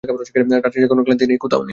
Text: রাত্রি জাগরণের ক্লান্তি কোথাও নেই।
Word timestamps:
রাত্রি 0.03 0.79
জাগরণের 0.81 1.05
ক্লান্তি 1.07 1.25
কোথাও 1.37 1.61
নেই। 1.61 1.69